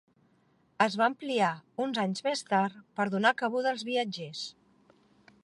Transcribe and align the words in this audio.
Es 0.85 0.95
va 1.01 1.05
ampliar 1.11 1.51
uns 1.85 1.99
anys 2.05 2.25
més 2.29 2.43
tard 2.49 2.81
per 3.01 3.07
donar 3.17 3.35
cabuda 3.43 3.75
als 3.75 3.87
viatgers. 3.93 4.43